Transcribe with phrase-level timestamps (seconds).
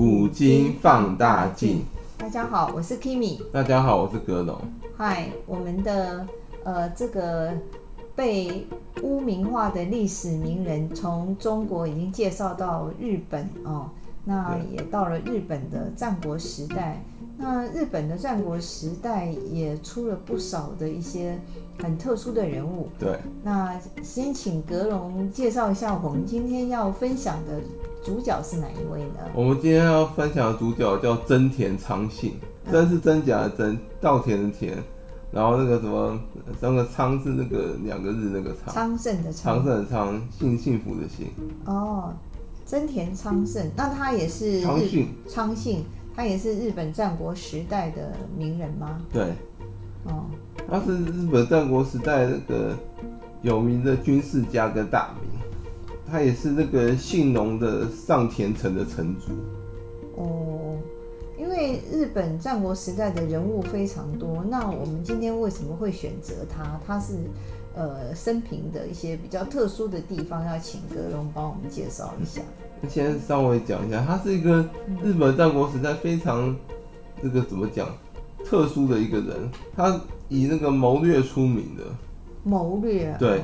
[0.00, 1.84] 古今放大镜。
[2.16, 3.38] 大家好，我是 Kimi。
[3.52, 4.58] 大家好，我是格龙。
[4.96, 6.26] 嗨，我们的
[6.64, 7.52] 呃这个
[8.16, 8.66] 被
[9.02, 13.90] 污名化的历史名人，从中国已经介绍到日本哦，
[14.24, 17.02] 那也到了日本的战国时代。
[17.36, 21.38] 那日本的战国时代也出了不少的一些
[21.78, 22.88] 很特殊的人物。
[22.98, 23.18] 对。
[23.42, 27.60] 那先请格龙介绍一下我们今天要分享的
[28.02, 29.20] 主角是哪一位呢？
[29.34, 32.34] 我们今天要分享的主角叫真田昌信，
[32.70, 34.76] 真是真假的真，稻田的田，
[35.32, 36.18] 然后那个什么，
[36.60, 38.74] 那个昌是那个两个日那个昌。
[38.74, 39.56] 昌盛的昌。
[39.56, 41.26] 昌盛的昌，幸幸福的幸。
[41.64, 42.12] 哦，
[42.66, 45.08] 真田昌盛，那他也是昌信。
[45.28, 45.84] 昌信。
[46.12, 49.00] 他也是日本战国时代的名人吗？
[49.10, 49.22] 对，
[50.04, 50.26] 哦，
[50.68, 52.76] 他是日本战国时代那个
[53.42, 55.29] 有名的军事家跟大名，
[56.10, 59.32] 他也是那个信浓的上田城的城主。
[60.16, 60.76] 哦，
[61.38, 66.80] 因为日本战国时代的人物非常多，那我们今天为什么会选择他？
[66.86, 67.14] 他是
[67.74, 72.42] 呃生平的一些比较特殊的地方，要请格龙帮我们介绍一下。
[72.88, 74.68] 先稍微讲一下，他是一个
[75.02, 76.56] 日本战国时代非常
[77.22, 77.88] 这个怎么讲
[78.44, 81.84] 特殊的一个人，他以那个谋略出名的。
[82.42, 83.14] 谋略。
[83.18, 83.42] 对，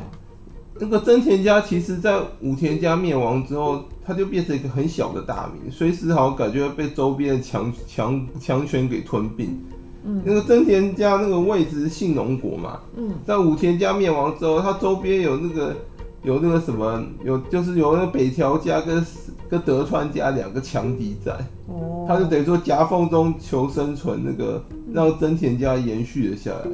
[0.78, 9.58] 那个真田家其实在武田家灭亡之后，他就变成一个很小的大名，随时好像感觉被周边的强强强权给吞并。
[10.04, 10.22] 嗯。
[10.24, 12.80] 那个真田家那个位置是信浓国嘛。
[12.96, 13.10] 嗯。
[13.26, 15.74] 在武田家灭亡之后，他周边有那个。
[16.22, 19.06] 有那个什么，有就是有那个北条家跟
[19.48, 21.32] 跟德川家两个强敌在，
[21.68, 24.60] 哦，他就等于说夹缝中求生存，那个
[24.92, 26.66] 让真田家延续了下来。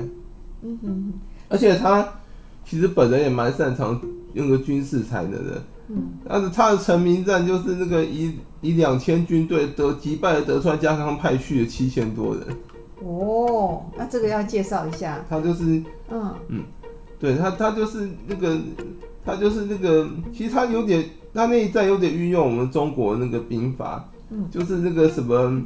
[0.62, 1.12] 嗯哼，
[1.50, 2.08] 而且他
[2.64, 4.00] 其实本人也蛮擅长
[4.34, 5.62] 用个军事才能的。
[5.88, 12.46] 嗯，但是他的成名战就是那个以以两千军队得击败了德川家康派去的七千多人。
[13.04, 15.24] 哦，那这个要介绍一下。
[15.28, 16.62] 他就是，嗯嗯，
[17.18, 18.58] 对他他就是那个。
[19.24, 20.04] 他就是那个，
[20.36, 25.62] 其实他有点，他那一战有点运用我们中国那个兵法，嗯，就是那个什么，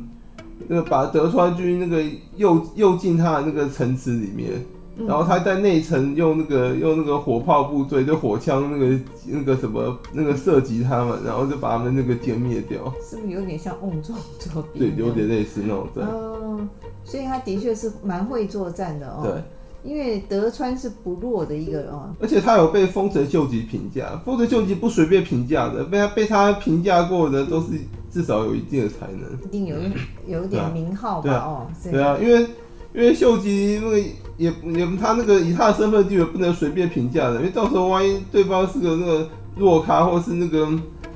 [0.68, 2.04] 那个把德川军那个
[2.36, 4.64] 诱诱进他的那个城池里面，嗯、
[5.06, 12.92] 然后他在内城用那个用那个火炮部队，就火枪那个那个什么那个射击他们，然后就把他们那个歼灭掉。
[13.02, 14.78] 是不是有点像瓮中捉鳖？
[14.78, 16.06] 对，有点类似那种战。
[16.08, 16.68] 嗯，
[17.04, 19.20] 所以他的确是蛮会作战的哦。
[19.24, 19.42] 对。
[19.84, 27.68] 因为德川是不弱的一个哦，而且他有被丰臣秀吉评价，丰臣秀吉不随便评价的，被他被他评价过的都是
[28.10, 29.92] 至少有一定的才能，一定有一
[30.26, 31.32] 有一点名号吧？
[31.32, 32.48] 啊，哦、对啊，因为
[32.96, 33.98] 因为秀吉那个
[34.36, 40.68] 也也他那个以他的身份地位不能随便评价的，因为到时候万一对方是个那个弱咖，或是那个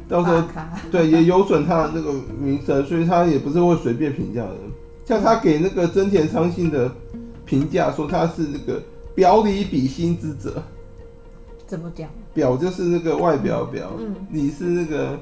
[0.08, 0.42] 到时候
[0.92, 4.54] 对也有损他的那个名声，所以他也不是会随便评价的。
[5.04, 6.88] 像他给那个真田昌信的。
[7.46, 8.80] 评价说他是那个
[9.12, 10.62] 表里比心之者，
[11.66, 12.08] 怎么讲？
[12.32, 15.18] 表就是那个外表表，嗯，你是那个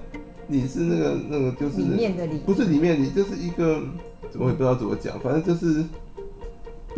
[0.47, 3.81] 你是那个那个就是里面的里，不是里面里，就是一个
[4.39, 5.83] 我也不知道怎么讲，反正就是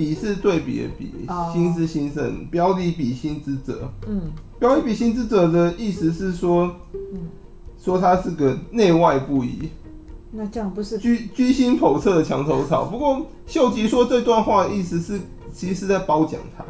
[0.00, 7.28] 比是对比的比，哦、心是心胜，表里比心之者，嗯，表里比心之者的意思是说，嗯，
[7.78, 9.68] 说他是个内外不一。
[10.30, 12.86] 那这样不是居居心叵测的墙头草。
[12.86, 15.20] 不过秀吉说这段话的意思是，
[15.52, 16.64] 其实是在褒奖他，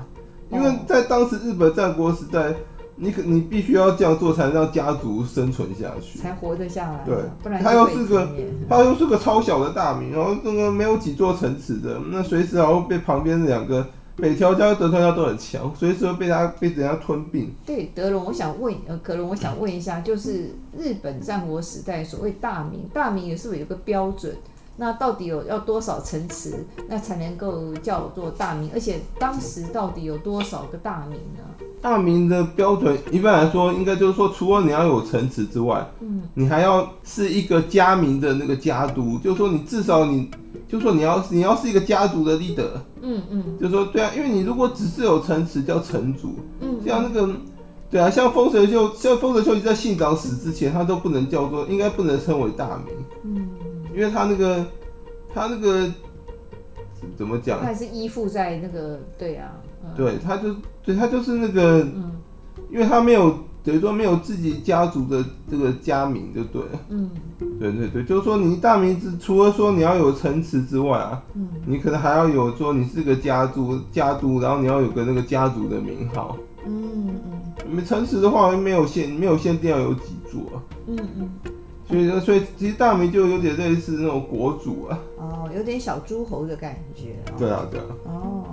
[0.50, 2.52] 因为在当时日本战国时代，
[3.00, 7.04] 你可你必须要这样做，才能让家族生存下去，才活得下来。
[7.04, 8.28] 对，不然他又是个
[8.68, 13.86] 他又是个超小的大名，然后那个没有几座城池的，那随时还会被旁边两个。
[14.16, 17.50] 北条家、德川家都很强，随时会被他被人家吞并。
[17.64, 24.36] 对，德龙，我想问，呃，格龙，我想问一下，就是日本战国时代所谓大名，大名也是不是有个标准？
[24.80, 28.70] 那到底有要多少城池，那才能够叫做大名？
[28.72, 31.44] 而且当时到底有多少个大名呢？
[31.82, 40.30] 大名的标准，一般来说，应该就是说，除了你要有城池之外，嗯，你还要是一个家名的那个家督，就是说你至少你。
[40.66, 42.68] 就说你要你要是一个家族的 leader，
[43.03, 47.28] 嗯嗯，就是说对啊，因为你如果只是有城池叫城主，嗯，像那个，
[47.91, 52.94] 对啊，像丰臣秀像丰臣秀吉在信长死之前，他都不能叫做，应该不能称为大名，
[53.24, 53.48] 嗯，
[53.95, 54.65] 因为他那个
[55.34, 55.91] 他那个
[57.16, 57.60] 怎么讲？
[57.60, 59.53] 他还是依附在那个对啊，
[59.84, 60.54] 嗯、对，他就
[60.84, 62.13] 对他就是那个，嗯，
[62.71, 63.34] 因为他没有。
[63.63, 66.69] 等于说没有自己家族的这个家名就对了。
[66.89, 67.10] 嗯，
[67.59, 76.39] 对对对，就是说你大名字除了说你要有城池之外啊，嗯，你可能还要有说你是个家族家族，然后你要有个那个家族的名号。
[76.65, 77.71] 嗯嗯。
[77.71, 80.41] 没城池的话没有限没有限定要有几座。
[80.87, 81.31] 嗯嗯。
[81.91, 84.98] 所以所以其实大明就有点类似那种国主啊。
[85.19, 87.16] 哦，有点小诸侯的感觉。
[87.33, 87.87] 哦、对啊，对啊。
[88.04, 88.45] 哦。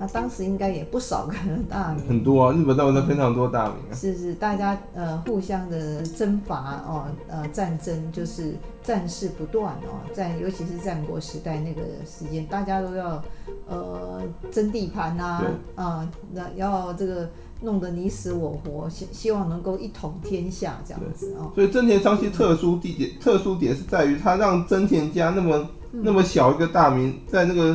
[0.00, 1.34] 那当时应该也不少个
[1.68, 3.92] 大名，很多啊，日本当时非常多大名啊。
[3.92, 13.20] 是是，大家呃互相的征伐哦，呃战争就是战事不断哦，在尤其是战国时代那个时间，大家都要
[13.66, 15.44] 呃争地盘啊，
[15.74, 17.28] 啊那、呃、要这个
[17.60, 21.50] 弄得你死我活，希希望能够一统天下这样子哦。
[21.54, 25.68] 所以真田昌熙特殊地点，特殊点是在于他让真田家那么。
[25.90, 27.74] 那么小一个大名，在那个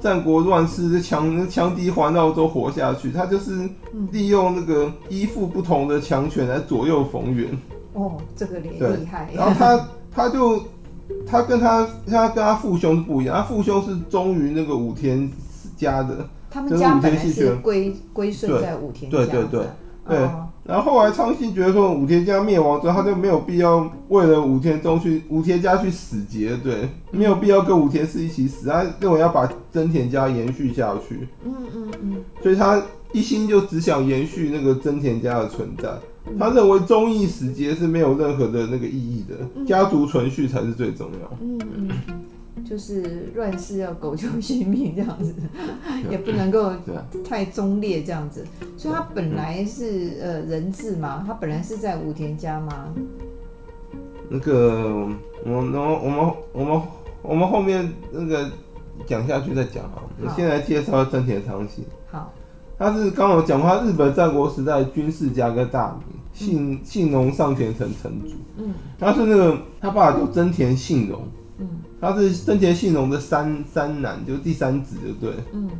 [0.00, 3.70] 战国乱世的强强敌环绕中活下去，他就是
[4.10, 7.56] 利用那个依附不同的强权来左右逢源。
[7.92, 9.30] 哦，这个厉厉害。
[9.32, 10.60] 然后他 他就
[11.24, 15.30] 他跟他他跟他父兄不一样，他父兄是忠于那个武田
[15.76, 19.26] 家的，他们家本来是归归顺在武田家的。
[19.26, 19.66] 对对对。
[20.04, 20.18] 对，
[20.64, 31.28] 然后后来昌信觉得说武田家灭亡之后，他就没有必要为了武田中去武田家去死结，对，没有必要跟武田氏一起死，他认为要把真田家延续下去。
[31.44, 32.82] 嗯嗯嗯，所以他
[33.12, 35.88] 一心就只想延续那个真田家的存在。
[36.36, 41.38] 他认为忠义死结是没有任何的那个意义的，家族存续才是最重要。
[41.40, 41.90] 嗯嗯。
[42.72, 45.34] 就是乱世要苟求性命这样子，
[46.10, 46.72] 也不能够
[47.22, 48.46] 太忠烈这样子。
[48.78, 52.88] 所以他本来是呃人质嘛，他本来是在武田家嘛？
[54.30, 55.06] 那个
[55.44, 56.82] 我我们我们我们
[57.20, 58.50] 我们后面那个
[59.06, 60.02] 讲下去再讲啊。
[60.24, 61.84] 我先来介绍真田昌信。
[62.10, 62.32] 好，
[62.78, 68.32] 他是刚刚讲过，他日本战国时代军事家跟大名，信信浓上田城城主。
[68.56, 71.20] 嗯，他是那个他爸爸叫真田信荣。
[71.58, 71.68] 嗯。
[72.02, 75.36] 他是真田信荣的三三男，就是第三子，就对。
[75.52, 75.70] 嗯。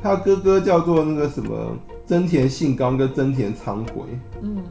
[0.00, 1.76] 他哥哥叫做那个什么
[2.06, 4.04] 真田信纲跟真田昌辉。
[4.40, 4.62] 嗯。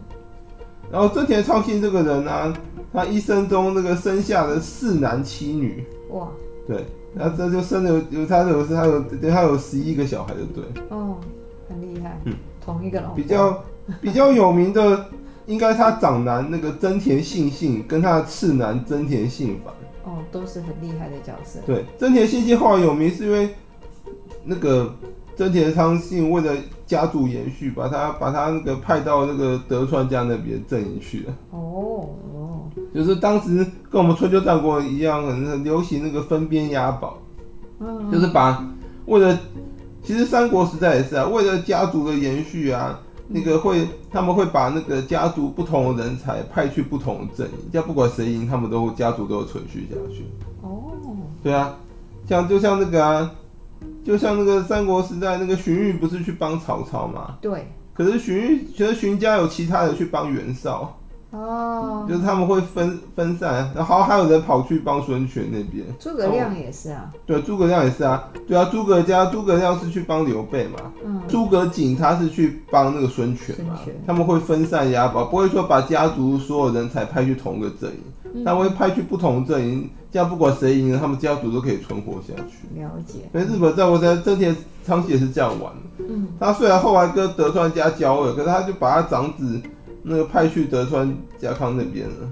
[0.90, 2.58] 然后真田昌信这个人呢、啊，
[2.94, 5.84] 他一生中那个生下了四男七女。
[6.12, 6.30] 哇。
[6.66, 6.86] 对。
[7.14, 10.64] 然后这就生了有他有他有他有十一个小孩，就对。
[10.88, 11.18] 哦，
[11.68, 12.18] 很厉害。
[12.24, 12.34] 嗯。
[12.62, 13.10] 同一个老。
[13.10, 13.62] 比较
[14.00, 15.08] 比较有名的，
[15.48, 19.74] 应该他长男那个真田信信跟他的次男真田信繁。
[20.18, 21.60] 哦，都是很厉害的角色。
[21.66, 23.50] 对，真田信信后来有名，是因为
[24.44, 24.96] 那个
[25.36, 26.56] 真田昌信为了
[26.86, 31.34] 家族延续，把他把他那个派到那个德川家那边阵营去了。
[31.52, 32.62] 哦哦，
[32.94, 37.20] 就是当时跟我们春秋战国一样，很流行那个分边押宝，
[37.80, 38.66] 嗯，就是把
[39.06, 39.38] 为了
[40.02, 43.00] 其实三国时代也是啊，为了家族的延续啊。
[43.28, 50.26] 那个会，他们会把那个家族不同的人才派去不同的阵营，这样不管谁赢，他们都家族都会存续下去。
[50.62, 50.92] 哦，
[51.44, 51.76] 对啊，
[52.28, 53.32] 像就像那个啊，
[54.04, 57.38] 就像那个三国时代那个荀彧不是去帮曹操嘛？
[57.42, 57.68] 对。
[57.94, 60.97] 可是荀彧，其实荀家有其他人去帮袁绍。
[61.30, 65.86] 哦，就是他们会分分散，然后还有人跑去帮孙权那边。
[66.00, 67.12] 诸葛亮也是啊。
[67.26, 68.30] 对，诸葛亮也是啊。
[68.48, 70.80] 对啊，诸葛家诸葛亮是去帮刘备嘛。
[71.06, 71.22] 嗯。
[71.28, 73.78] 诸葛瑾他是去帮那个孙权嘛。
[74.06, 77.92] 他们会分散押宝，不会说把家族所有人才派去同一个阵
[78.34, 82.80] 营，他们会派去不同阵营，这样不管谁赢了，他们家族都可以存活下去。
[82.80, 83.20] 了解。
[83.34, 86.06] 所以日本战国时代真田昌信也是这样玩的。
[86.08, 86.30] 嗯。
[86.40, 89.62] 他虽然后来跟德川家交恶，可是他就把他长子。
[90.04, 92.30] 那个派去德川家康那边了，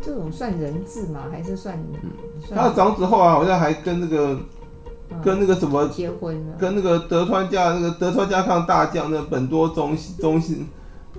[0.00, 1.24] 这种算人质吗？
[1.30, 1.78] 还是算？
[2.02, 4.38] 嗯，算他的长子后来好像还跟那个，
[5.10, 10.66] 嗯、跟那个什么结婚了，跟那个德川家那个德川家康大将那本多忠忠信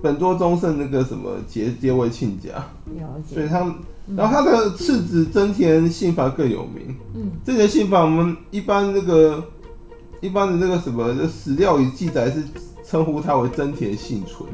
[0.01, 2.49] 本多忠胜那个什么结结为亲家。
[2.95, 3.35] 了解。
[3.35, 3.75] 所以他们，
[4.15, 6.95] 然后他的次子真田信繁更有名。
[7.15, 9.43] 嗯，这田信繁我们一般那个
[10.21, 12.43] 一般的那个什么史料里记载是
[12.85, 14.47] 称呼他为真田信纯。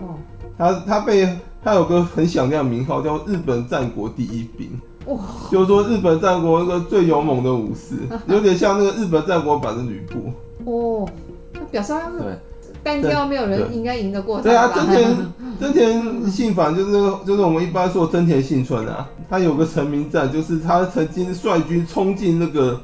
[0.00, 0.16] 哦。
[0.58, 1.28] 他他被
[1.62, 4.70] 他有个很响亮的名号，叫日本战国第一兵。
[5.06, 5.18] 哇！
[5.52, 7.94] 就是说日本战国那个最勇猛的武士，
[8.26, 10.32] 有点像那个日本战国版的吕布。
[10.68, 11.08] 哦，
[11.52, 12.38] 那表示他是
[12.82, 14.42] 单挑没有人应该赢得过他。
[14.42, 15.16] 对啊，真田
[15.60, 16.92] 真田信繁就是
[17.24, 22.80] 就是我们一般说真田信春啊，他有个成名战，就是他曾经率军冲进那个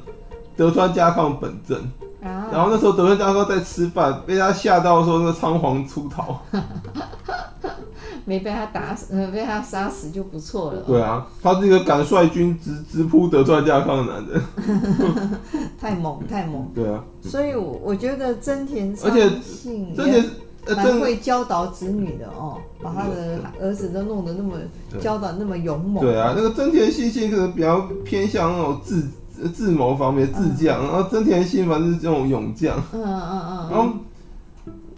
[0.57, 1.79] 德川家康本阵，
[2.23, 6.41] 啊、然后那时候德川家康在吃饭，被他吓到说那个仓皇出逃。
[8.25, 10.83] 没被他打死，呃，被他杀死就不错了。
[10.83, 14.41] 对啊，他是一个敢率军直直扑德川家康的男人。
[15.81, 16.71] 太猛，太猛。
[16.73, 17.03] 对啊。
[17.21, 19.29] 所以，我我觉得真田而且
[19.97, 20.25] 真田
[20.77, 24.53] 蛮会教导子女的哦，把他的儿子都弄得那么
[25.01, 26.05] 教导那么勇猛。
[26.05, 29.03] 对啊，那个真田信信可能比较偏向那种智
[29.49, 32.77] 智谋方面智将，然后真田信繁是这种勇将。
[32.93, 33.71] 嗯嗯嗯。
[33.71, 33.89] 然后。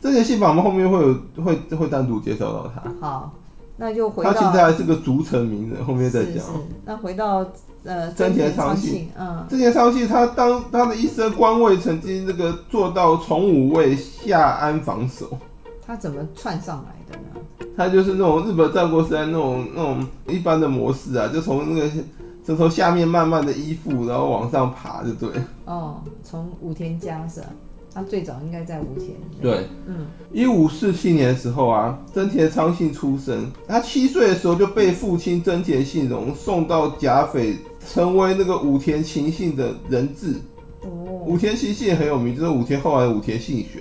[0.01, 2.83] 真田信繁我们后面会有会会单独介绍到他。
[3.01, 3.33] 好，
[3.79, 6.45] 那就回到他现在还是个竹城名人，后面再讲。
[6.85, 7.43] 那回到
[7.85, 15.39] 呃真田昌信，嗯，真田昌信他当他的一生官位曾经那个做到从五位下安防守。
[15.87, 17.71] 他怎么窜上来的呢？
[17.75, 21.91] 他就是那种日本战国时代那种那种一般的模式啊，就从那个
[22.45, 25.31] 就从下面慢慢的依附，然后往上爬，就对。
[25.65, 27.47] 哦，从武田家是吧？
[27.95, 29.17] 他最早应该在武田。
[29.41, 33.51] 对，嗯，一五四七年的时候啊，真田昌信出生。
[33.67, 37.57] 他七岁的时候就被父亲真田信荣送到甲斐，
[37.89, 40.35] 成为那个武田晴信的人质。
[40.83, 40.89] 哦，
[41.25, 43.81] 武田晴信很有名，就是武田后来的武田信玄。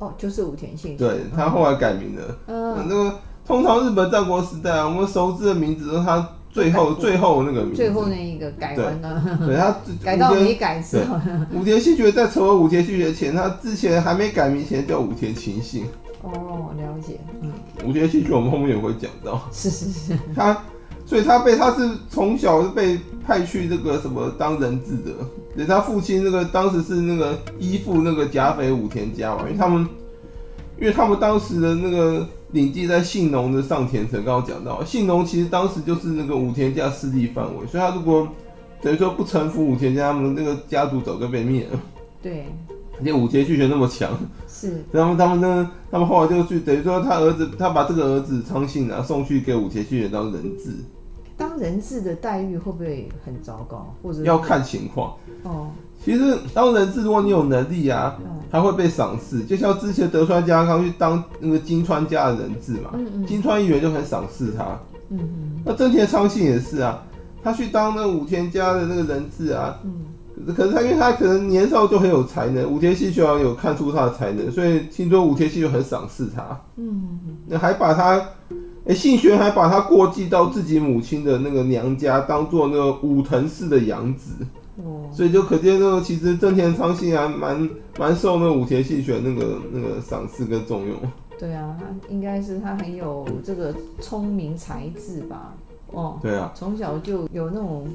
[0.00, 0.96] 哦，就是武田信玄。
[0.96, 2.38] 对，他后来改名了。
[2.48, 3.14] 嗯，那个
[3.46, 6.28] 通常日本战国时代啊，我们熟知的名字是他。
[6.52, 11.16] 最后最后那个名字，最后那一个改完了，对他 改到没改之后，
[11.54, 15.84] 武田信玄在成为武田信玄前，他之前还没改名前叫武田晴信。
[16.22, 17.50] 哦，了解，嗯，
[17.86, 20.56] 武田信玄我们后面也会讲到，是是是，他
[21.06, 25.12] 所以他被他是从小是被派去这个什么当人质的，
[25.56, 29.88] 对他父亲那个当时是那个依附那个甲斐武田家嘛，因为他们
[30.80, 32.26] 因为他们当时的那个。
[32.52, 38.26] 领地在信浓的上田城，刚刚讲到，信浓其实当时就是那个武田家势力范围，所以他如果
[38.82, 41.80] 等于说不臣服武田家，他们那个家族早就被灭了。
[42.20, 42.46] 对，
[42.98, 44.10] 而且武田信玄那么强，
[44.48, 50.74] 是， 然后他们呢，他们后来就去，等于说他儿子，他把这个儿子昌信啊送去给武田信玄当人质。
[51.40, 53.94] 当人质的待遇会不会很糟糕？
[54.02, 55.68] 或者要看情况哦。
[56.04, 58.14] 其实当人质，如果你有能力啊，
[58.50, 59.42] 还会被赏识。
[59.44, 62.92] 就像之前德川家康去当那个金川家的人质嘛，
[63.26, 64.78] 金川议员就很赏识他。
[65.08, 67.02] 嗯嗯那真田昌信也是啊，
[67.42, 69.78] 他去当那个武田家的那个人质啊。
[70.56, 76.58] 可是他因为他可能年少就很有才能，武田信玄有看出他的才能，所以听说武田信玄很赏识他。
[76.76, 78.22] 嗯，那还把他，
[78.94, 84.32] 信玄还把他过继到自己母亲的那个娘家，当做那个武藤氏的养子。
[84.82, 87.68] 哦所以就可见，那个其实真田昌信还蛮
[87.98, 90.96] 蛮受那个武田信玄那个那个赏识跟重用。
[91.38, 95.52] 对啊，他应该是他很有这个聪明才智吧？
[95.88, 97.88] 哦，对啊，从小就有那种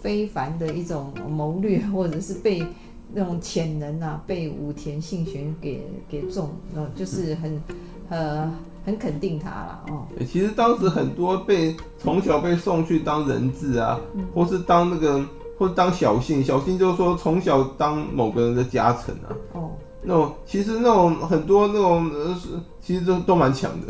[0.00, 2.64] 非凡的一种谋略，或者是被
[3.12, 7.60] 那种潜能啊，被武田信玄给给中，呃，就是很
[8.08, 8.50] 呃
[8.84, 10.06] 很肯定他了哦。
[10.26, 15.24] 其实当时很多被从小被送去当人质啊，嗯、或是当那个。
[15.58, 19.28] 或者当小信，小信就是说从小当某个人的家臣啊。
[19.52, 19.72] 哦，
[20.02, 22.48] 那种其实那种很多那种呃是，
[22.80, 23.88] 其实都都蛮强的。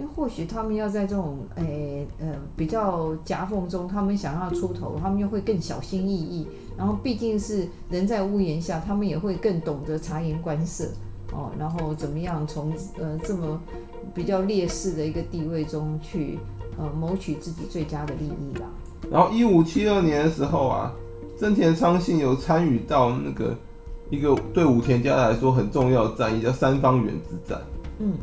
[0.00, 6.48] 因为或许他们要在这种诶呃比较夹缝中，他们想要出头，他们又会更小心翼翼。
[6.76, 10.86] 然后毕竟是人在屋檐下，他们也会更懂得察言观色
[11.30, 11.52] 哦。
[11.56, 13.60] 然后怎么样从呃这么
[14.14, 16.38] 比较劣势的一个地位中去
[16.78, 18.66] 呃谋取自己最佳的利益吧。
[19.10, 20.92] 然后一五七二年的时候啊，
[21.38, 23.56] 真田昌信有参与到那个
[24.10, 27.60] 一个对武田家来说很重要的战役，叫三方原之战。
[27.98, 28.14] 嗯，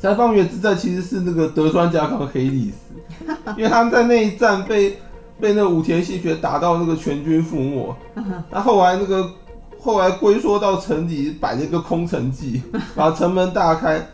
[0.00, 3.26] 三方原之战其实是那个德川家康黑历史，
[3.56, 4.96] 因为他们在那一战被
[5.38, 7.94] 被那个武田信玄打到那个全军覆没。
[8.50, 9.30] 那后来那个
[9.78, 12.62] 后来龟缩到城里摆了一个空城计，
[12.94, 14.04] 把城门大开。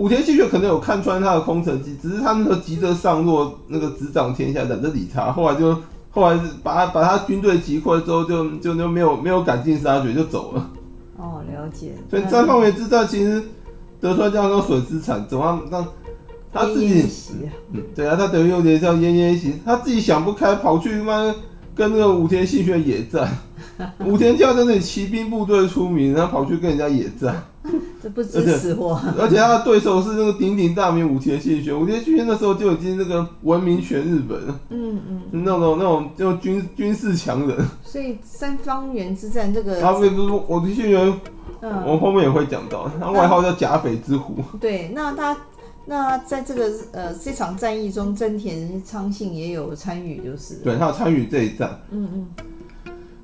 [0.00, 5.30] 武田信玄可能有看穿他的空城计，只是他那个急着上洛，那个执掌天下，懒得理他。
[5.30, 5.76] 后来就
[6.10, 10.70] 后来把他把他军队击溃之后就，就就就没有没有赶尽杀绝就走了。
[11.18, 11.92] 哦，了解。
[12.08, 13.42] 所以在方原之战其实
[14.00, 15.86] 德川家康损失惨重，让让
[16.50, 17.04] 他自己，
[17.74, 21.34] 嗯，对啊，他等于有点像奄奄一息，他自己想不开，跑去妈
[21.74, 23.28] 跟那个武田信玄野战。
[24.06, 27.44] 武田家在那里骑兵部队出名，然后跑去跟人家野战。
[28.02, 31.78] 这不知死活，而且他的对手是那个鼎鼎大名武田信玄。
[31.78, 34.60] 武田信玄那时候就已经那个闻名全日本了。
[34.70, 37.58] 嗯嗯，那种那种就军军事强人。
[37.84, 41.20] 所以三方原之战这个，他不是武田信玄，
[41.60, 44.36] 嗯，我后面也会讲到，他外号叫甲斐之虎。
[44.58, 45.36] 对，那他
[45.84, 51.78] 那在这个呃这场战役中，真田昌信也有参与，就是对他有参与这一战。
[51.90, 52.26] 嗯嗯。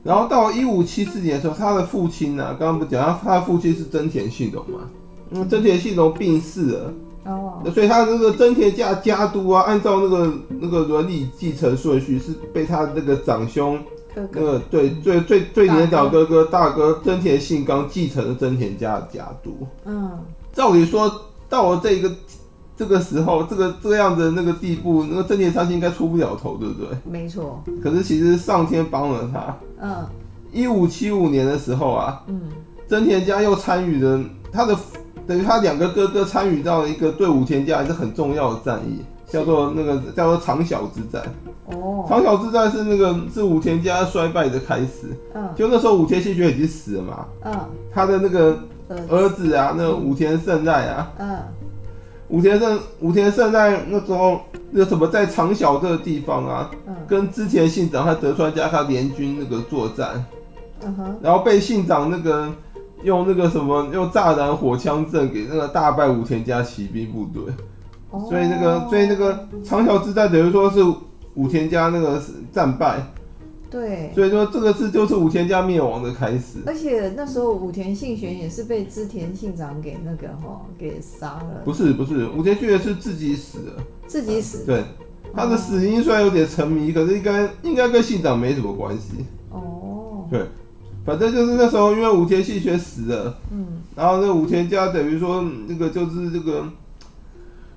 [0.07, 4.89] 然后到一五七四年的时候，他的父亲呢、啊，刚刚不讲他，他的父亲是真田信荣嘛，
[5.31, 6.95] 嗯，真田信荣病逝了，
[7.25, 13.79] 哦，所以他那个真田家家督啊，按照那个那个伦理继承顺序，是被他那个长兄，
[14.15, 14.41] 哥哥。
[14.41, 17.01] 那个对最最最年长哥哥大哥。
[17.05, 20.11] 真田信纲继承了真田家的家督，嗯，
[20.53, 21.11] 照理说
[21.49, 22.11] 到了这个。
[22.77, 26.89] 这个时候，这个这样的那个地步，那个真田昌信应该出不了头，对不对？
[27.05, 27.63] 没错。
[27.83, 29.57] 可是其实上天帮了他。
[29.81, 30.07] 嗯。
[30.53, 32.41] 一五七五年的时候啊，嗯，
[32.89, 34.19] 真田家又参与了
[34.51, 34.75] 他的，
[35.27, 41.23] 等于他两个哥哥参与到了一个对武田家还是很重要的战役，叫做那个叫做长筱之战。
[41.67, 45.15] 哦，长筱之战是那个是武田家衰败的开始。
[45.35, 47.27] 嗯，就那时候武田信玄已经死了嘛。
[47.45, 47.53] 嗯，
[47.93, 48.59] 他的那个
[49.11, 51.13] 儿子啊，那个武田胜赖啊。
[51.19, 51.39] 嗯，
[52.29, 54.41] 武田胜武田胜在那时候
[54.71, 56.71] 那个什么在长筱这个地方啊，
[57.07, 60.25] 跟之前信长和德川家康联军那个作战。
[60.83, 62.53] 嗯哼，然后被信长那个。
[63.03, 67.43] 用那个什么，用炸弹火枪阵给那个大败武田家骑兵部队，
[68.11, 70.83] 哦，所以那个，所以那个长筱之战等于说是
[71.35, 72.99] 武田家那个战败，
[73.71, 76.59] 对，所以说这个是就是武田家灭亡的开始。
[76.67, 81.63] 而且那时候武田信玄也是被织田信长给那个哈给杀了。
[81.65, 83.73] 不是不是，武田信玄是自己死的，
[84.07, 84.65] 自己死。
[84.65, 84.85] 对，
[85.35, 89.25] 他的死因虽然有点沉迷，可是应该应该跟信长没什么关系。
[89.51, 90.47] 哦，对。
[91.05, 96.65] 反正就是那时候，因为武田信玄死了，嗯，然后那个武田家等于说那个就是这个，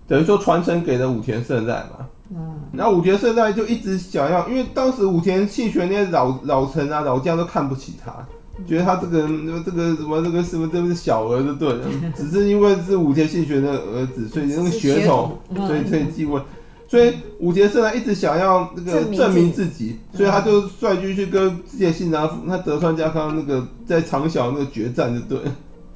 [0.08, 8.12] 等于说传承给了武田胜赖嘛，嗯，然后武田胜赖就一直想要，因为当时武田信玄那些老老臣啊老将都看不起他，
[8.58, 9.28] 嗯、觉得他这个
[9.66, 11.80] 这个什么这个什么这个小儿子对，
[12.16, 16.40] 只是因为是武田信玄的儿子，所以那个血统，所以可以继位。
[16.88, 25.38] 所以武田胜赖一直想要那个证明自己，所以他就率军去跟之前信长、他德川家康那个在长筱那个决战，就对，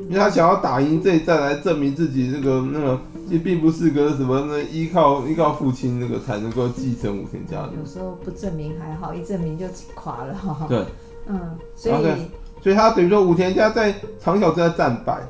[0.08, 7.72] 因为他想要打赢这一战来证明自己那个那个也并不是个什么那依靠依靠父亲那个才能够继承武田家的。
[7.80, 10.36] 有时候不证明还好，一证明就垮了。
[10.68, 10.86] 对，
[11.28, 12.06] 嗯，所以
[12.62, 15.22] 所以他等于说武田家在长筱之战战败。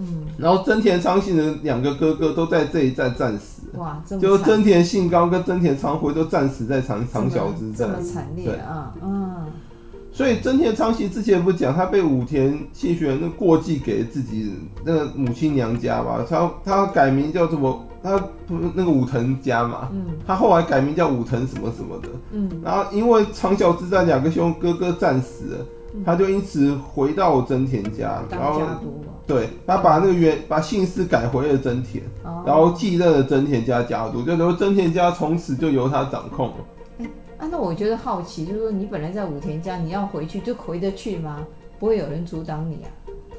[0.00, 9.46] 嗯，然后真田昌信的两个哥哥都在这一战战死，哇，就真田信纲跟真田昌辉都战死在长长筱之战，这么惨烈啊，嗯，
[10.18, 14.52] 所以真田昌幸之前不讲他被武田信玄那过继给自己
[14.84, 17.84] 那个母亲娘家吧，他他改名叫什么？
[18.02, 25.66] 他不是那个武藤家嘛，嗯，他后来改名叫武藤什么什么的，嗯，然后因为长筱之战两个兄哥哥战死了，
[26.04, 28.60] 他就因此回到真田家，然后。
[29.24, 36.54] 对，他把那个原把姓氏改回了真田，哦、然后继任了真田家家督，就由真田家从此就由他掌控了。
[37.38, 41.38] 哎，啊，那我觉得好奇，就是说你本来在武田家，你要回去就回得去吗？
[41.78, 42.88] 不会有人阻挡你啊？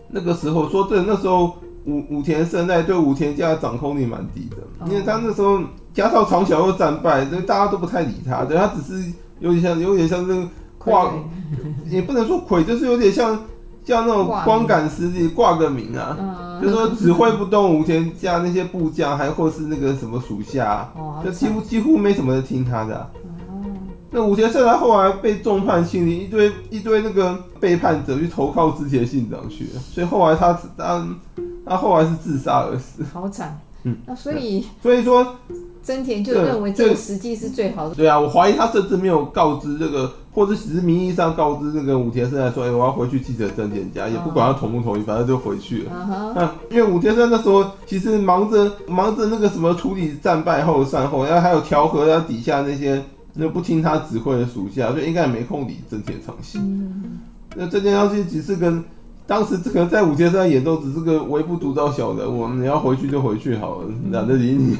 [0.07, 1.53] 那个时候说对，那时候
[1.85, 5.59] 武武田胜赖对武田家的掌控力蛮低的，哦、因为他那时候
[5.93, 11.11] 家少从小又战败，所以大家都不太理他，对他只是有点像有点像这个挂，
[11.89, 13.39] 也不能说魁，就是有点像。
[13.85, 23.09] 像那种光杆司令挂个名啊，嗯、 就是说指挥不动武田家那些部将，还或是那个什么属下，哦、就几乎几乎没什么人听他的、啊。
[24.09, 31.07] 哦、那武田胜赖后来被众叛亲离，一堆一堆那个背叛者去投靠织田信长去了，所以后来他他
[31.65, 33.03] 他后来是自杀而死。
[33.13, 33.59] 好惨。
[33.83, 35.35] 嗯， 那所以所以说。
[35.81, 37.95] 真田就认为这个时机是最好的。
[37.95, 46.35] 对啊，我怀疑他甚至没有告知这个，或者只是名义上告知这个武田胜赖说：“哎、欸，我要回去继承真田家，也不管他同不同意，反正就回去了。
[46.35, 46.47] Uh.
[46.69, 53.01] 因为武田胜赖那时候其实忙着忙着那个什么处理战败后善后，然后还有调和他底下那些
[53.39, 56.61] 那不听他指挥的属下，所以应该也没空理真田昌信。
[56.61, 57.19] 嗯、
[57.55, 58.83] 那真田昌信只是跟。
[59.29, 64.75] 当时这个在武田胜赖眼中只是个微不足道小人物，你要回去就回去好了，懒得理你。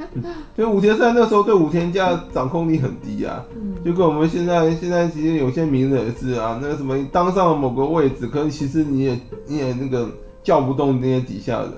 [0.56, 3.44] 所以武田山那时候对武田家掌控力很低啊，
[3.84, 10.08] 就跟我们现在现在其实有些名人也是啊，那个什么当上了某个位置，可是其实你也你也那个
[10.42, 11.70] 叫不动那些底下人。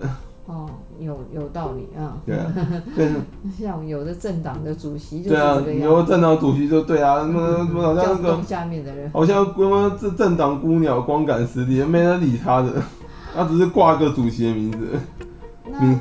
[0.46, 0.70] 哦。
[1.04, 2.52] 有有道理啊，对啊，
[2.96, 3.08] 对，
[3.58, 12.82] 像有的政党的主席就是这个样子，对啊，有的政党主席就对啊，那么好像那个下面的人，好像什么政政党孤鸟光杆司令，没人理他的，
[13.34, 14.98] 他只是挂个主席的名字。
[15.70, 15.98] 那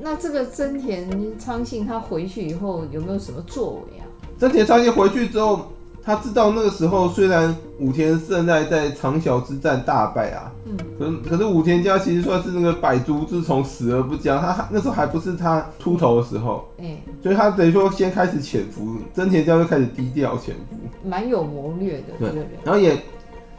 [0.00, 4.04] 那这个真田昌信他回去以后有没有什么作为啊？
[4.38, 5.60] 真田昌信回去之后。
[6.04, 10.76] 他知道那个时候，虽然武田胜赖在长筱之战大败啊，嗯，
[11.22, 14.40] 可可是武田家其实算是那个百足之虫，死而不僵。
[14.40, 22.96] 他那时候还不是他秃头的时候，嗯，所以他等于说先开始潜伏，真田家就开始低调潜伏，蛮有谋略的，对，然后也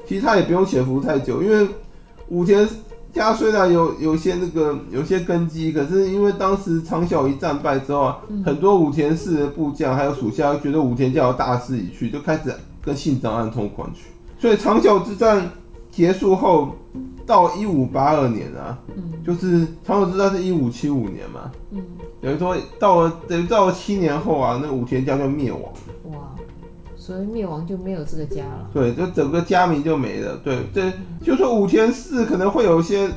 [0.05, 1.67] 其实他也不用潜伏太久，因为
[2.27, 2.67] 武田。
[3.13, 14.09] 家虽然有有些那个有些根基，可是因为当时长筱一战败之后啊，嗯、很多武田氏的部将还有属下觉得武田家有大势已去，就开始跟信长暗通款曲。
[14.39, 15.47] 所以长筱之战
[15.91, 16.75] 结束后，
[17.25, 21.81] 到一五八二年啊，嗯、就是长筱之战是一五七五年嘛，嗯，
[22.19, 26.17] 等于说到了等于到了七年后啊，那个武田家就灭亡了。
[26.17, 26.22] 哇。
[27.03, 28.69] 所以灭亡就没有这个家了。
[28.73, 30.37] 对，就整个家名就没了。
[30.41, 33.09] 对对，就说武田氏可能会有一些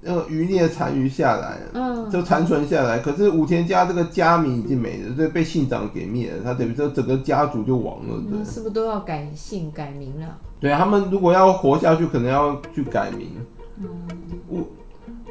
[0.00, 3.00] 那个余孽残余下来，嗯，就残存下来。
[3.00, 8.18] 可是武田家这个家名已经没了，所以被信长给灭了，他等于说整个家族就亡了。
[8.30, 10.38] 对，是不是都要改姓改名了？
[10.58, 13.28] 对，他们如果要活下去，可能要去改名。
[13.78, 13.86] 嗯，
[14.48, 14.60] 我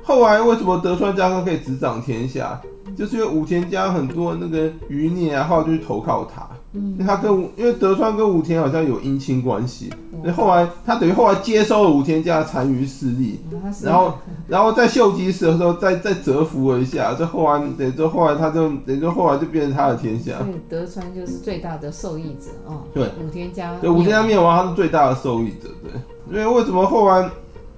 [0.04, 2.62] 后来为什么德川家康可以执掌天下？
[2.96, 6.48] 就是因为武田家很多那个余孽啊，后来就去投靠他。
[6.74, 13.40] 嗯，他跟因为德川跟武田好像有姻亲关系，所以后来他等于后来接收了武田家的残余势力，
[13.84, 14.14] 然后
[14.48, 20.40] 然后在秀吉死的时候再再折服了一下，这后来等于说后来他就等于说后来就变成他的天下。
[20.40, 22.84] 所以德川就是最大的受益者哦。
[22.94, 25.70] 对，武田家对武田家灭亡，他是最大的受益者。
[25.84, 25.92] 对，
[26.32, 27.30] 因为为什么后来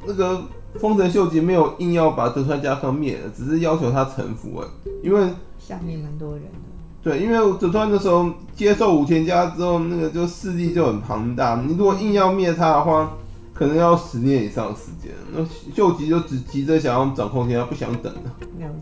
[0.05, 0.41] 那个？
[0.77, 4.67] 丰臣秀吉没有硬要把德川家康灭了，只是要求他臣服了。
[5.01, 6.64] 因为下面蛮多人的。
[7.05, 11.61] 对，因为德川那时候接受武田家之后，那个就势力就很庞大。
[11.63, 13.11] 你如果硬要灭他的话，
[13.53, 15.11] 可能要十年以上的时间。
[15.31, 18.21] 那秀吉就只急着想要掌控天下，不想等了。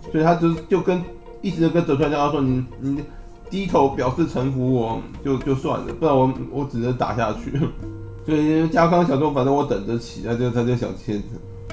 [0.09, 1.03] 所以他就就跟
[1.41, 3.03] 一直跟德川家康说：“你你
[3.49, 7.51] 低头表示臣服我，我就就算了，不然我我只能打下去。
[8.25, 11.21] ”所以家康想说：“反正我等着起。”他就他就想签。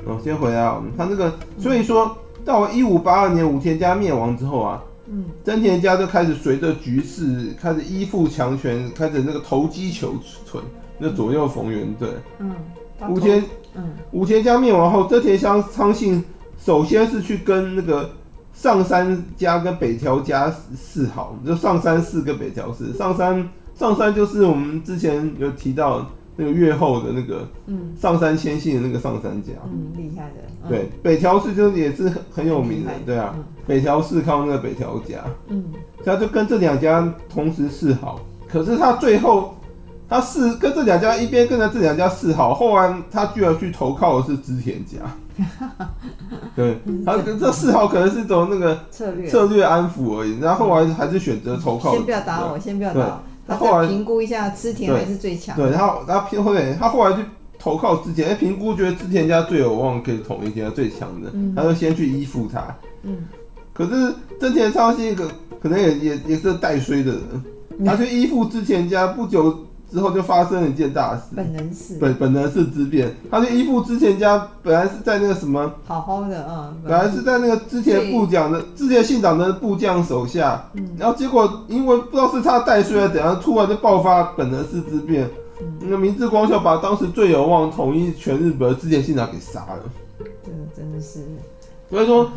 [0.04, 10.14] 哦，先回来啊，他那个，所以说到了一五八二年武田家灭亡之后啊，嗯，真田家就开始随着局势开始依附强权，开始那个投机求
[10.46, 10.62] 存，
[10.98, 12.54] 那左右逢源，对，嗯，
[13.08, 13.44] 武田，
[13.74, 16.24] 嗯，武田家灭亡后，真田乡昌信
[16.58, 18.10] 首先是去跟那个
[18.54, 26.08] 上山家跟北条家示好，就上山氏跟北条氏，上山上山就是我们之前有提到。
[26.36, 35.62] 那个越后的那个，嗯，上山谦信的那个上山家，嗯，厉害的，嗯、对，北条氏就也是很很有名的，对啊，嗯、北条氏靠那个北条家，嗯，
[36.04, 39.54] 他就跟这两家同时示好，可是他最后
[40.09, 44.98] 他示跟这两家一边跟着这两家示好，后来他居然去投靠的是织田家，
[46.56, 49.28] 对，他这示好可能是走那个策略。
[49.28, 53.20] 策略安抚而已，然后后来还是选择投靠，先不要打我，先不要打我。
[53.46, 55.54] 他后来评估一下织田还是最强。
[55.54, 57.22] 对，然后他偏后来他后来就
[57.56, 62.64] 投靠织田，哎，评估觉得织田家最有望可以统一天下最强的，嗯、他就先去依附他。
[63.04, 63.18] 嗯。
[63.88, 65.26] 可是织田昌信一个
[65.62, 67.20] 可能也也也是带衰的人，
[67.78, 69.66] 嗯、他去依附之前家不久。
[69.92, 71.98] 之后就发生了一件大事，本能寺。
[71.98, 85.28] 本本能寺之变，他就依附之前家，本来是在那个什么，好好的啊，本来是在那个之前部将的之前信长的部将手下，嗯，然后结果因为不知道是他带衰还是怎样，突然就爆发本能寺之变，
[85.60, 89.82] 嗯，那个明智光秀把当时最有望统一全日本的织田信长给杀了，
[90.46, 91.26] 真的真的是，
[91.90, 92.31] 所以说，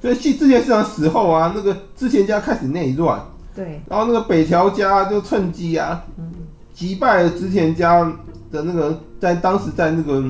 [0.00, 3.20] 所以织田信长死后啊，那个之前家开始内乱，
[3.54, 6.32] 对，然后那个北条家就趁机啊，嗯。
[6.72, 8.00] 击败了之前家
[8.50, 10.24] 的那个，在当时在那个，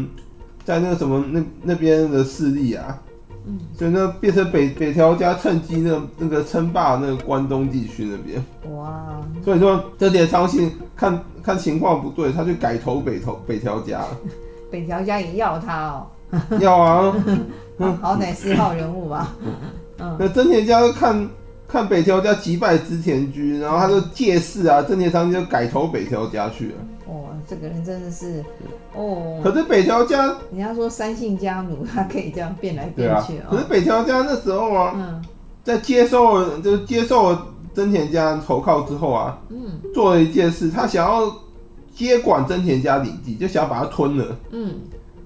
[0.64, 2.99] 在那个什么那那边的势力啊，
[3.47, 8.45] 嗯，所以那变成北北条家趁机那那个称霸那个关东地区那边。
[8.75, 9.23] 哇！
[9.45, 14.03] 所以说这点昌信看看情况不对，他就改投北投北条家。
[14.73, 16.07] 北条家也要他哦。
[16.61, 17.14] 要啊，
[18.01, 19.35] 好歹四号人物吧。
[19.99, 20.16] 嗯。
[20.19, 21.29] 那真田家看。
[21.73, 26.75] 看北条家击败织田军，然后他就借势啊，真田昌就改投北条家去了。
[27.07, 28.45] 哦，这个人真的是，
[28.93, 29.40] 哦。
[29.40, 33.38] 可是北条家，人家说三姓家奴，他可以这样变来变去。
[33.38, 35.25] 啊、可是北条家那时候啊，嗯、
[35.62, 41.33] 在接受了就接受了织田家投靠之后啊，嗯，做了一件事，他想要
[41.95, 44.37] 接管真田家领地，就想要把它吞了。
[44.51, 44.75] 嗯。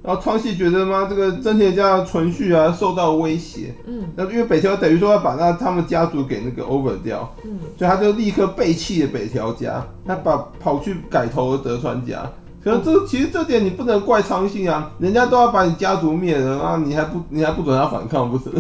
[0.05, 1.07] 然后昌信觉得吗？
[1.09, 3.75] 这个真田家的存续啊受到威胁。
[3.87, 7.35] 嗯，那因为北条等于说要把那他们家族给那个 over 掉。
[7.43, 12.31] 嗯，所以他就立刻背弃了北条家，他把跑去改投了德川家。
[12.63, 18.51] 可是这其实这点你不能怪昌信啊，人家都要把你家族灭了啊，你还不你还不准他反抗不是？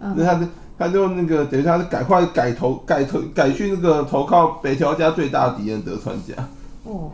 [0.00, 0.46] 嗯，所 以他就
[0.78, 6.32] 他就那个等于他是赶快改投改投改去那个投靠北条家最大的敌人德川家。
[6.84, 7.10] 哦，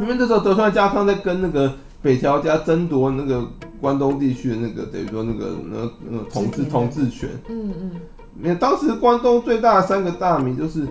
[0.00, 1.72] 因为那时候德川家康在跟那个。
[2.02, 3.48] 北条家争夺那个
[3.80, 7.28] 关东地区的那个，等于说那个那那个统治统治权。
[7.48, 8.58] 嗯嗯。
[8.58, 10.86] 当时关东最大的三个大名就是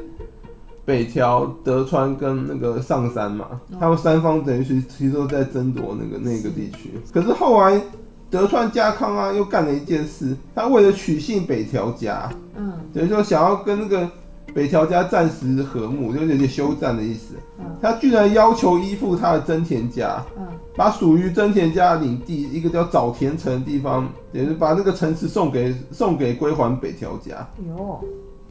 [0.85, 3.47] 北条、德川跟那个上山嘛，
[3.79, 6.91] 他们三方等于是其实都在争夺那个那个地区。
[7.13, 7.81] 可是后来
[8.29, 14.09] 德川家康啊又干了一件事，他为了取信北条家，嗯，等于说想要跟那个。
[14.53, 17.35] 北条家暂时和睦，就有点休战的意思。
[17.59, 27.47] 嗯、他居然要求依附他的真田家，嗯、把属于真田家的领地一个叫早田城的地方，也就是把那个城池送给送给归还北条家。
[27.67, 27.99] 哟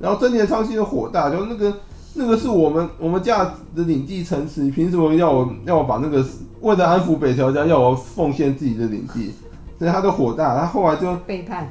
[0.00, 1.74] 然后真田昌信就火大，就那个
[2.14, 3.44] 那个是我们我们家
[3.76, 6.24] 的领地城池，你凭什么要我要我把那个
[6.60, 9.32] 为了安抚北条家，要我奉献自己的领地？
[9.78, 11.70] 所以他就火大，他后来就背叛，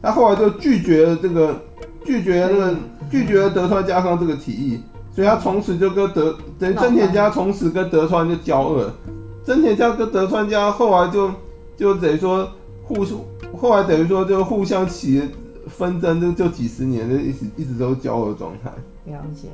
[0.00, 1.60] 他后来就拒绝了这个
[2.04, 2.76] 拒绝了那个
[3.10, 4.80] 拒绝了德川家康这个提议，
[5.12, 8.92] 所以他从此就跟德等于真田家从此跟德川就交恶，
[9.44, 11.30] 真田家跟德川家后来就
[11.76, 12.48] 就等于说
[12.82, 13.04] 互
[13.56, 15.22] 后来等于说就互相起
[15.66, 18.70] 纷争，就就几十年就一直一直都交恶状态。
[19.10, 19.48] 了解。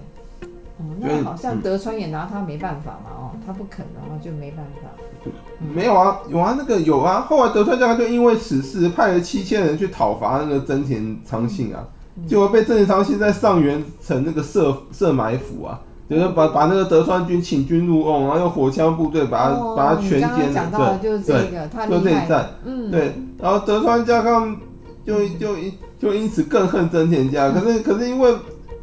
[0.77, 4.91] 哦，那好像德川也拿他没办法嘛，哦，他不肯，然后就没办法。
[5.25, 7.21] 嗯、没有啊，有啊，那个有啊。
[7.21, 11.94] 后来德川家康就因为此事派了七千人去讨伐那个真田昌信啊，嗯、
[12.27, 20.53] 结果被真田昌信在上元城那个设设埋伏啊，就是把把那个德川军请军入瓮，然后用火枪部队把他、哦、把他全歼。
[20.73, 20.99] 了。
[21.01, 24.57] 对就是这个，对他就这一战，嗯，对，然后德川家康
[25.05, 28.35] 就就因就因此更恨真田家，可是可是因为。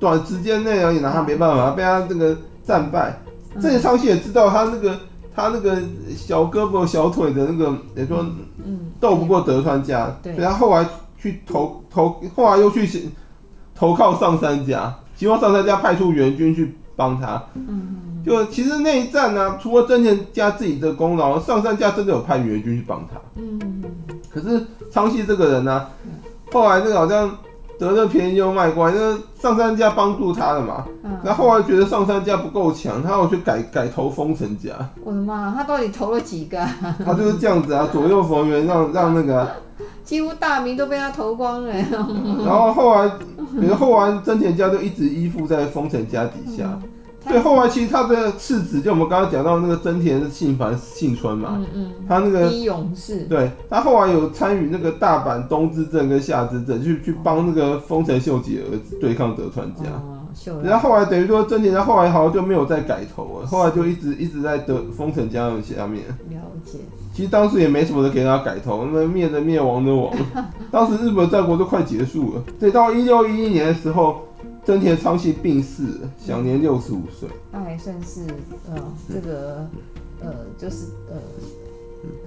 [0.01, 3.21] 短时间内而已，拿他没办法，被他这个战败。
[3.61, 4.97] 真田昌信也知道他那个
[5.35, 5.77] 他那个
[6.17, 8.25] 小胳膊小腿的那个，也说
[8.99, 10.83] 斗不过德川家，所以他后来
[11.19, 12.87] 去投投，后来又去
[13.81, 17.43] 投靠上三家，希望上三家派出援军去帮他。
[18.23, 23.19] 就其实那一战呢、啊，除了真田家自己的功劳，上三家真的有派援军去帮他。
[24.31, 25.89] 可是昌熙这个人呢、啊，
[26.51, 27.35] 后来这个好像。
[27.81, 30.85] 得了便宜又卖乖，那上山家帮助他了嘛？
[31.23, 34.69] 然后后来觉得上山家不够强，他要去改改投丰臣家。
[35.03, 36.63] 我的妈，他到底投了几个？
[37.03, 39.49] 他就是这样子啊，左右逢源，让让那个
[40.05, 41.73] 几乎大名都被他投光了。
[42.45, 43.09] 然后后来，
[43.59, 46.63] 比如后来真田家就一直依附在丰臣家底下。
[46.65, 46.81] 嗯
[47.29, 59.83] 对，后来其实他的次子，就我们刚刚讲到那个真田信繁幸村嘛，嗯嗯，他那个勇士，对，他后来有参与那个大阪东之阵跟夏之阵，去去帮那个丰臣秀吉儿子对抗德川家。
[59.91, 66.03] 哦，然后后来等于说真田他后来好像就没有再改头了，后来就一直一直在德丰臣家下面。
[66.29, 66.79] 了解。
[67.13, 70.11] 其实当时也没什么人给他改头，那灭的灭亡的亡。
[70.71, 74.21] 当时日本战国都快结束了，对，到一六一一年的时候。
[74.63, 75.83] 真田昌信病逝，
[76.23, 77.27] 享年六十五岁。
[77.51, 78.21] 那还算是
[78.69, 78.79] 呃，
[79.11, 79.67] 这个
[80.21, 81.17] 呃，就是呃，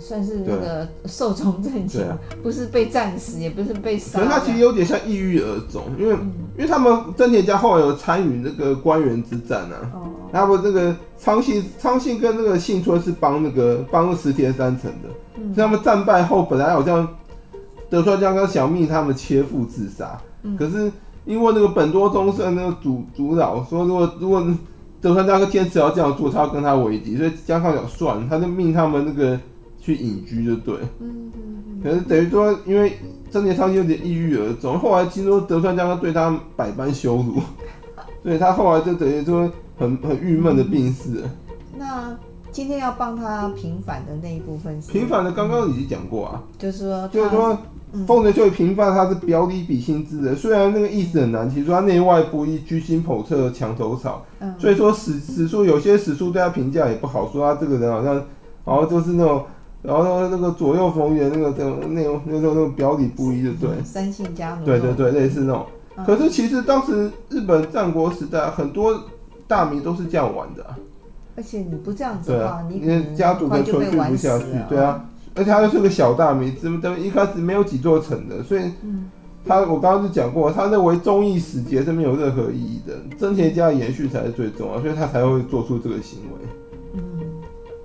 [0.01, 2.05] 算是那个寿终正寝，
[2.43, 4.19] 不是被战死，也不是被杀。
[4.19, 6.15] 可是他其实有点像抑郁而终，因为
[6.57, 9.93] 因为他们真田家后来有参与那个官员之战啊。
[9.95, 10.11] 哦。
[10.33, 15.09] 然后那个昌信，昌信跟那个幸村是帮那个帮石田三成的。
[15.37, 15.55] 嗯。
[15.55, 17.09] 他们战败后，本来好像
[17.89, 20.19] 德川家康想命他们切腹自杀，
[20.59, 20.91] 可是。
[21.25, 24.47] 因为那个本多忠胜那个主主导说，如果如果
[25.01, 29.39] 德川家康坚持要这样做，他要跟他为敌，所以家康想算，他就命他们那个
[29.79, 30.75] 去隐居就对。
[31.01, 31.81] 嗯嗯。
[31.83, 32.93] 可是等于说，因为
[33.31, 37.41] 真田昌信有点抑郁而终，后来听说德川家康对他百般羞辱，
[38.23, 41.23] 所以他后来就等于说很很郁闷的病逝。
[41.77, 42.17] 那
[42.53, 44.93] 今天要帮他平反的那一部分是？
[44.93, 47.59] 平反的刚刚已经讲过啊，就是说，就是说。
[48.07, 54.25] 丰臣秀吉平反他是表里比心之人，虽然那个意思很难听，说他内外不一，居心叵测，墙头草。
[54.41, 58.15] 嗯、所以说史史书有些史书对他评价也不好，说他这个人好像，
[58.65, 59.45] 然后就是那种，
[59.83, 63.71] 然后那个左右逢源，那个那种那种那种那种表里不一的，对。
[63.85, 64.65] 三姓家奴。
[64.67, 65.67] 对对对，类似那种。
[65.97, 69.05] 嗯、可是其实当时日本战国时代很多
[69.47, 70.77] 大名都是这样玩的、啊。
[71.37, 75.05] 而且你不这样子的话，啊、你家族的存续不下去，对啊。
[75.35, 78.71] 而且他又是个小大名，怎么怎么一开始没有几座城的，所以
[79.45, 86.49] 他我刚刚就讲过，他认为忠义使节是没有任何意义的，真田家延续才是最重要，所以他才会做出这个行为。
[86.95, 87.03] 嗯，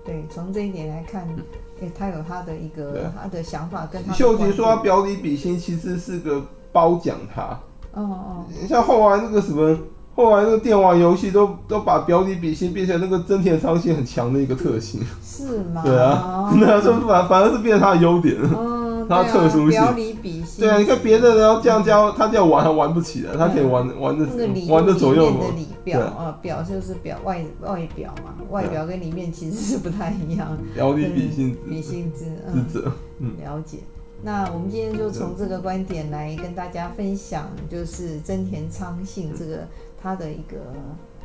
[0.06, 1.24] 对，从这一点来看，
[1.82, 4.14] 哎、欸，他有他的一个他的想法跟他。
[4.14, 7.60] 秀吉说他表里比心，其实是个褒奖他。
[7.94, 9.78] 哦哦，像后来那个什么。
[10.20, 15.82] 后来那个电玩游戏都都把表里比心变成那个真田昌信很强的一个特性，是吗？
[15.82, 19.80] 对啊， 那这反反而是变成他的优点，嗯，他的特殊性。
[19.80, 20.60] 表里比心。
[20.60, 24.28] 对啊，你看别的人要这样教，他这样玩还玩不起来，他可以玩玩的
[24.68, 25.30] 玩的左右。
[25.56, 30.58] 里表啊，表就是表外外表嘛，外表跟里面其实是不太一样。
[30.76, 33.78] 表里比心，比心之之者，嗯，了解。
[34.22, 39.66] 那我们今天就从这个观点来跟大家分享，就是真田昌信这个。
[40.02, 40.58] 他的一个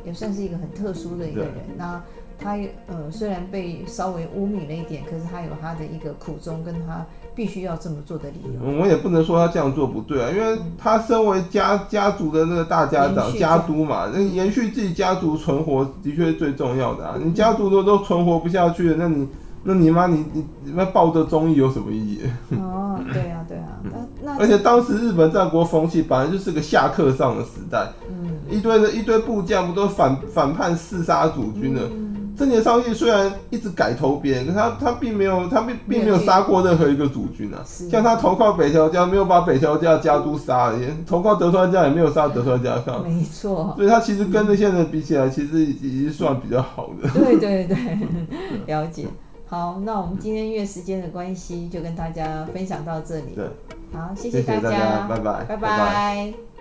[0.03, 2.01] 也算是一个很特殊的一个人，那
[2.37, 2.57] 他
[2.87, 8.79] 呃虽然被稍微污蔑了一点，可是他有他的一个苦衷，跟他必须要这么做的理由。
[8.79, 17.17] 我也不能说他这样做不对啊，因为他身为家家族的那个大家长，家督嘛，那延续自己家族存活的确是最重要的啊。
[17.23, 19.27] 你家族都都存活不下去了，那你。
[19.67, 22.19] 那你妈，你你你们抱着忠义有什么意义？
[22.51, 37.63] 哦，对啊，对啊，那那 而且当时日本战国风气本来就是个下克上的时代，嗯，一堆的一堆部将不都反反叛弑杀主君了，嗯、真田昌幸虽然一直改投别人，可他他并没有他并并没有杀过任何一个主君啊。
[37.65, 40.77] 像他投靠北条家，没有把北条家家督杀了；
[41.07, 43.03] 投靠德川家，也没有杀德川家康。
[43.03, 43.73] 没错。
[43.75, 47.09] 所以他其实跟那些人比起来，其实已经算比较好的。
[47.09, 47.77] 对对对，
[48.67, 49.07] 了解。
[49.47, 53.35] 好，那我们今天因为时间的关系，就跟大家分享到这里。
[53.35, 53.45] 对，
[53.93, 56.54] 好，谢谢大家，拜拜，拜拜。